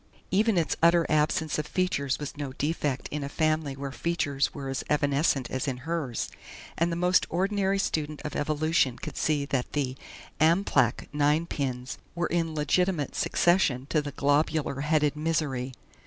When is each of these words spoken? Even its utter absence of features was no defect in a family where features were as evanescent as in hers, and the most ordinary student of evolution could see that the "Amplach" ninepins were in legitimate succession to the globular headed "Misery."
Even 0.31 0.57
its 0.57 0.75
utter 0.81 1.05
absence 1.09 1.59
of 1.59 1.67
features 1.67 2.17
was 2.17 2.35
no 2.35 2.53
defect 2.53 3.07
in 3.11 3.23
a 3.23 3.29
family 3.29 3.75
where 3.75 3.91
features 3.91 4.51
were 4.51 4.67
as 4.67 4.83
evanescent 4.89 5.51
as 5.51 5.67
in 5.67 5.77
hers, 5.85 6.31
and 6.75 6.91
the 6.91 6.95
most 6.95 7.27
ordinary 7.29 7.77
student 7.77 8.19
of 8.25 8.35
evolution 8.35 8.97
could 8.97 9.15
see 9.15 9.45
that 9.45 9.73
the 9.73 9.95
"Amplach" 10.39 11.07
ninepins 11.13 11.99
were 12.15 12.25
in 12.25 12.55
legitimate 12.55 13.13
succession 13.13 13.85
to 13.91 14.01
the 14.01 14.11
globular 14.13 14.81
headed 14.81 15.15
"Misery." 15.15 15.71